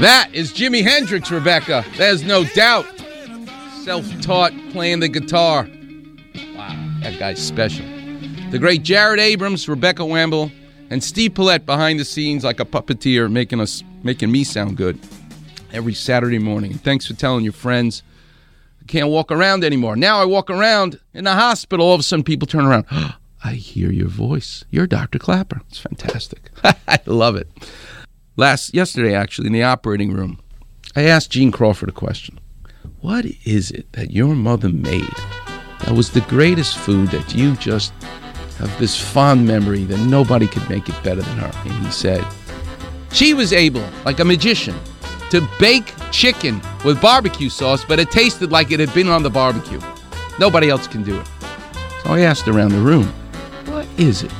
That 0.00 0.28
is 0.34 0.52
Jimi 0.52 0.82
Hendrix, 0.82 1.30
Rebecca. 1.30 1.84
There's 1.96 2.22
no 2.22 2.44
doubt. 2.44 2.86
Self 3.82 4.04
taught 4.20 4.52
playing 4.70 5.00
the 5.00 5.08
guitar. 5.08 5.68
Wow, 6.54 6.94
that 7.00 7.18
guy's 7.18 7.44
special. 7.44 7.86
The 8.50 8.58
great 8.58 8.82
Jared 8.82 9.18
Abrams, 9.18 9.68
Rebecca 9.68 10.02
Wamble, 10.02 10.52
and 10.90 11.02
Steve 11.02 11.34
Paulette 11.34 11.64
behind 11.64 11.98
the 11.98 12.04
scenes 12.04 12.44
like 12.44 12.60
a 12.60 12.64
puppeteer, 12.64 13.30
making 13.30 13.60
us 13.60 13.82
making 14.02 14.30
me 14.30 14.44
sound 14.44 14.76
good 14.76 14.98
every 15.72 15.94
Saturday 15.94 16.38
morning. 16.38 16.74
Thanks 16.74 17.06
for 17.06 17.14
telling 17.14 17.44
your 17.44 17.52
friends. 17.52 18.02
I 18.82 18.84
can't 18.86 19.08
walk 19.08 19.32
around 19.32 19.64
anymore. 19.64 19.96
Now 19.96 20.20
I 20.20 20.24
walk 20.24 20.50
around 20.50 21.00
in 21.14 21.24
the 21.24 21.32
hospital. 21.32 21.86
All 21.86 21.94
of 21.94 22.00
a 22.00 22.02
sudden, 22.02 22.24
people 22.24 22.46
turn 22.46 22.66
around. 22.66 22.84
I 23.44 23.52
hear 23.52 23.92
your 23.92 24.08
voice. 24.08 24.64
You're 24.70 24.86
Dr. 24.86 25.18
Clapper. 25.18 25.60
It's 25.68 25.78
fantastic. 25.78 26.50
I 26.64 26.98
love 27.04 27.36
it. 27.36 27.46
Last 28.36 28.74
yesterday, 28.74 29.14
actually, 29.14 29.48
in 29.48 29.52
the 29.52 29.62
operating 29.62 30.12
room, 30.12 30.40
I 30.96 31.02
asked 31.02 31.30
Gene 31.30 31.52
Crawford 31.52 31.90
a 31.90 31.92
question. 31.92 32.40
What 33.00 33.26
is 33.44 33.70
it 33.70 33.92
that 33.92 34.10
your 34.12 34.34
mother 34.34 34.70
made 34.70 35.14
that 35.80 35.92
was 35.92 36.10
the 36.10 36.22
greatest 36.22 36.78
food 36.78 37.08
that 37.08 37.34
you 37.34 37.54
just 37.56 37.92
have 38.58 38.78
this 38.78 38.98
fond 38.98 39.46
memory 39.46 39.84
that 39.84 39.98
nobody 39.98 40.46
could 40.46 40.68
make 40.70 40.88
it 40.88 41.02
better 41.04 41.20
than 41.20 41.36
her? 41.36 41.52
And 41.64 41.84
he 41.84 41.90
said, 41.92 42.24
she 43.12 43.34
was 43.34 43.52
able, 43.52 43.86
like 44.06 44.20
a 44.20 44.24
magician, 44.24 44.74
to 45.30 45.46
bake 45.60 45.92
chicken 46.10 46.62
with 46.82 47.00
barbecue 47.00 47.50
sauce, 47.50 47.84
but 47.84 47.98
it 48.00 48.10
tasted 48.10 48.50
like 48.50 48.72
it 48.72 48.80
had 48.80 48.92
been 48.94 49.08
on 49.08 49.22
the 49.22 49.30
barbecue. 49.30 49.80
Nobody 50.40 50.70
else 50.70 50.86
can 50.88 51.02
do 51.02 51.20
it. 51.20 51.26
So 52.02 52.10
I 52.10 52.20
asked 52.20 52.48
around 52.48 52.70
the 52.70 52.80
room, 52.80 53.12
is 53.98 54.22
it 54.22 54.32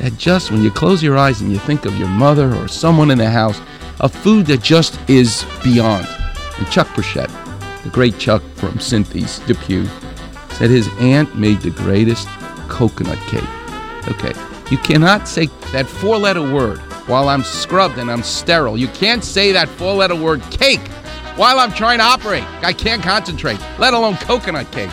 that 0.00 0.16
just 0.18 0.50
when 0.50 0.62
you 0.62 0.70
close 0.70 1.02
your 1.02 1.16
eyes 1.16 1.40
and 1.40 1.52
you 1.52 1.58
think 1.58 1.84
of 1.84 1.96
your 1.96 2.08
mother 2.08 2.54
or 2.54 2.68
someone 2.68 3.10
in 3.10 3.18
the 3.18 3.30
house, 3.30 3.60
a 4.00 4.08
food 4.08 4.46
that 4.46 4.62
just 4.62 4.98
is 5.08 5.46
beyond. 5.62 6.06
And 6.58 6.70
Chuck 6.70 6.88
Burchett, 6.88 7.30
the 7.82 7.90
great 7.90 8.18
Chuck 8.18 8.42
from 8.56 8.80
Cynthi's 8.80 9.38
Depew, 9.40 9.86
said 10.50 10.70
his 10.70 10.88
aunt 11.00 11.36
made 11.36 11.60
the 11.60 11.70
greatest 11.70 12.28
coconut 12.68 13.18
cake. 13.28 13.42
Okay, 14.08 14.32
you 14.70 14.78
cannot 14.78 15.28
say 15.28 15.46
that 15.72 15.86
four 15.86 16.18
letter 16.18 16.42
word 16.42 16.78
while 17.06 17.28
I'm 17.28 17.42
scrubbed 17.42 17.98
and 17.98 18.10
I'm 18.10 18.22
sterile. 18.22 18.76
You 18.76 18.88
can't 18.88 19.24
say 19.24 19.52
that 19.52 19.68
four 19.68 19.94
letter 19.94 20.16
word 20.16 20.42
cake 20.50 20.86
while 21.36 21.58
I'm 21.58 21.72
trying 21.72 21.98
to 21.98 22.04
operate. 22.04 22.44
I 22.62 22.72
can't 22.72 23.02
concentrate, 23.02 23.58
let 23.78 23.94
alone 23.94 24.16
coconut 24.16 24.70
cake. 24.72 24.90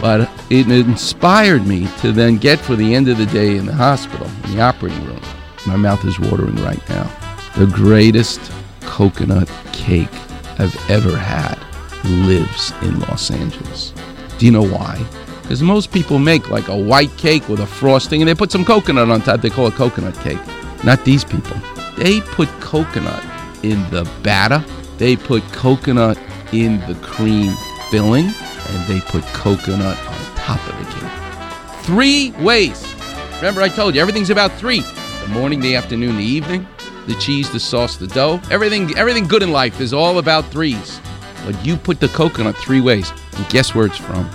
But 0.00 0.30
it 0.50 0.70
inspired 0.70 1.66
me 1.66 1.88
to 2.00 2.12
then 2.12 2.36
get 2.36 2.58
for 2.58 2.76
the 2.76 2.94
end 2.94 3.08
of 3.08 3.18
the 3.18 3.26
day 3.26 3.56
in 3.56 3.66
the 3.66 3.72
hospital, 3.72 4.26
in 4.44 4.56
the 4.56 4.60
operating 4.60 5.04
room. 5.04 5.20
My 5.66 5.76
mouth 5.76 6.04
is 6.04 6.20
watering 6.20 6.56
right 6.56 6.86
now. 6.88 7.10
The 7.56 7.66
greatest 7.66 8.40
coconut 8.82 9.50
cake 9.72 10.12
I've 10.58 10.78
ever 10.90 11.16
had 11.16 11.58
lives 12.04 12.72
in 12.82 13.00
Los 13.00 13.30
Angeles. 13.30 13.92
Do 14.38 14.46
you 14.46 14.52
know 14.52 14.66
why? 14.66 15.04
Because 15.42 15.62
most 15.62 15.92
people 15.92 16.18
make 16.18 16.50
like 16.50 16.68
a 16.68 16.76
white 16.76 17.16
cake 17.16 17.48
with 17.48 17.60
a 17.60 17.66
frosting 17.66 18.20
and 18.20 18.28
they 18.28 18.34
put 18.34 18.52
some 18.52 18.64
coconut 18.64 19.10
on 19.10 19.22
top. 19.22 19.40
They 19.40 19.50
call 19.50 19.68
it 19.68 19.74
coconut 19.74 20.14
cake. 20.16 20.40
Not 20.84 21.04
these 21.04 21.24
people. 21.24 21.56
They 21.96 22.20
put 22.20 22.48
coconut 22.60 23.24
in 23.62 23.82
the 23.90 24.08
batter, 24.22 24.64
they 24.98 25.16
put 25.16 25.42
coconut 25.52 26.18
in 26.52 26.78
the 26.80 26.94
cream 27.02 27.52
filling 27.90 28.26
and 28.68 28.86
they 28.86 29.00
put 29.00 29.24
coconut 29.26 29.98
on 30.06 30.36
top 30.36 30.60
of 30.68 30.78
the 30.78 31.00
cake. 31.00 31.84
Three 31.84 32.30
ways. 32.42 32.94
Remember, 33.36 33.62
I 33.62 33.68
told 33.68 33.94
you 33.94 34.00
everything's 34.00 34.30
about 34.30 34.52
three: 34.52 34.80
the 34.80 35.28
morning, 35.30 35.60
the 35.60 35.76
afternoon, 35.76 36.16
the 36.16 36.24
evening. 36.24 36.66
The 37.06 37.14
cheese, 37.14 37.48
the 37.52 37.60
sauce, 37.60 37.96
the 37.96 38.08
dough. 38.08 38.40
Everything, 38.50 38.98
everything 38.98 39.28
good 39.28 39.44
in 39.44 39.52
life 39.52 39.80
is 39.80 39.92
all 39.92 40.18
about 40.18 40.44
threes. 40.46 41.00
But 41.44 41.64
you 41.64 41.76
put 41.76 42.00
the 42.00 42.08
coconut 42.08 42.56
three 42.56 42.80
ways, 42.80 43.12
and 43.36 43.48
guess 43.48 43.76
where 43.76 43.86
it's 43.86 43.96
from? 43.96 44.28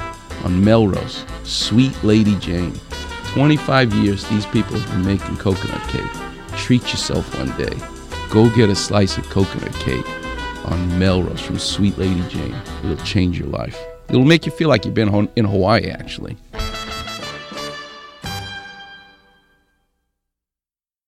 On 0.46 0.64
Melrose, 0.64 1.26
Sweet 1.44 2.02
Lady 2.02 2.38
Jane. 2.38 2.74
25 3.34 3.94
years 3.96 4.28
these 4.30 4.46
people 4.46 4.80
have 4.80 4.90
been 4.92 5.06
making 5.06 5.36
coconut 5.36 5.86
cake. 5.90 6.58
Treat 6.58 6.84
yourself 6.84 7.38
one 7.38 7.52
day. 7.58 7.76
Go 8.30 8.50
get 8.56 8.70
a 8.70 8.76
slice 8.76 9.18
of 9.18 9.30
coconut 9.30 9.74
cake 9.74 10.08
on 10.66 10.98
Melrose 10.98 11.42
from 11.42 11.60
Sweet 11.60 11.98
Lady 11.98 12.24
Jane. 12.30 12.56
It'll 12.84 12.96
change 13.06 13.38
your 13.38 13.50
life. 13.50 13.78
It'll 14.12 14.26
make 14.26 14.46
you 14.46 14.52
feel 14.52 14.68
like 14.68 14.84
you've 14.84 14.94
been 14.94 15.30
in 15.38 15.46
Hawaii, 15.46 15.90
actually. 15.90 16.36